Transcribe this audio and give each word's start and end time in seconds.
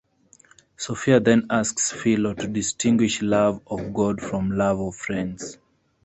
Sophia 0.77 1.19
then 1.19 1.45
asks 1.51 1.91
Philo 1.91 2.33
to 2.33 2.47
distinguish 2.47 3.21
love 3.21 3.61
of 3.67 3.93
God 3.93 4.19
from 4.19 4.49
love 4.49 4.79
of 4.79 4.95
friends. 4.95 5.59